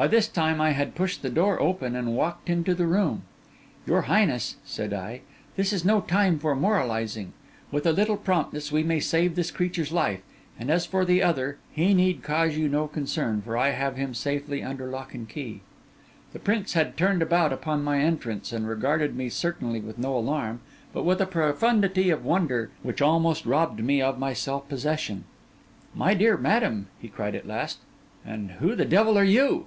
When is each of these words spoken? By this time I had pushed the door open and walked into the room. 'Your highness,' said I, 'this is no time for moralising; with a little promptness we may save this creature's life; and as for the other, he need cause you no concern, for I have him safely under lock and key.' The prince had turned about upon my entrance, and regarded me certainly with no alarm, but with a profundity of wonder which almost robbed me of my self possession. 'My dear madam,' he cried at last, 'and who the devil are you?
By 0.00 0.06
this 0.08 0.28
time 0.28 0.62
I 0.62 0.70
had 0.70 0.94
pushed 0.94 1.20
the 1.20 1.28
door 1.28 1.60
open 1.60 1.94
and 1.94 2.16
walked 2.16 2.48
into 2.48 2.74
the 2.74 2.86
room. 2.86 3.24
'Your 3.86 4.00
highness,' 4.08 4.56
said 4.64 4.94
I, 4.94 5.20
'this 5.56 5.74
is 5.74 5.84
no 5.84 6.00
time 6.00 6.38
for 6.38 6.56
moralising; 6.56 7.34
with 7.70 7.84
a 7.84 7.92
little 7.92 8.16
promptness 8.16 8.72
we 8.72 8.82
may 8.82 8.98
save 8.98 9.34
this 9.34 9.50
creature's 9.50 9.92
life; 9.92 10.22
and 10.58 10.70
as 10.70 10.86
for 10.86 11.04
the 11.04 11.22
other, 11.22 11.58
he 11.70 11.92
need 11.92 12.22
cause 12.22 12.56
you 12.56 12.66
no 12.66 12.88
concern, 12.88 13.42
for 13.42 13.58
I 13.58 13.72
have 13.72 13.96
him 13.96 14.14
safely 14.14 14.62
under 14.62 14.86
lock 14.86 15.12
and 15.12 15.28
key.' 15.28 15.60
The 16.32 16.38
prince 16.38 16.72
had 16.72 16.96
turned 16.96 17.20
about 17.20 17.52
upon 17.52 17.84
my 17.84 17.98
entrance, 17.98 18.54
and 18.54 18.66
regarded 18.66 19.14
me 19.14 19.28
certainly 19.28 19.80
with 19.80 19.98
no 19.98 20.16
alarm, 20.16 20.60
but 20.94 21.04
with 21.04 21.20
a 21.20 21.26
profundity 21.26 22.08
of 22.08 22.24
wonder 22.24 22.70
which 22.82 23.02
almost 23.02 23.44
robbed 23.44 23.84
me 23.84 24.00
of 24.00 24.18
my 24.18 24.32
self 24.32 24.66
possession. 24.66 25.24
'My 25.94 26.14
dear 26.14 26.38
madam,' 26.38 26.86
he 26.98 27.08
cried 27.08 27.34
at 27.34 27.46
last, 27.46 27.80
'and 28.24 28.52
who 28.52 28.74
the 28.74 28.86
devil 28.86 29.18
are 29.18 29.24
you? 29.24 29.66